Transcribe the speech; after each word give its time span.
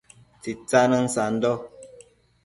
Tsitsanën 0.41 1.05
sando 1.15 1.51